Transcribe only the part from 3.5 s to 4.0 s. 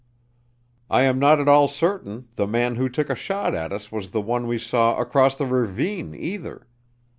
at us